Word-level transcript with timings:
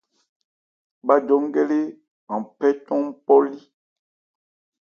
Bhájɔ́ 1.05 1.37
nkɛ́ 1.45 1.63
lé 1.69 1.79
an 2.33 2.41
phɛ́ 2.55 2.69
cɔn 2.85 3.01
npɔ́ 3.11 3.39
lí. 3.49 3.59